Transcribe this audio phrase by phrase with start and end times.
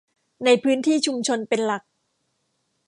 [0.45, 1.83] ในพื้นที่ชุมชนเป็นหลัก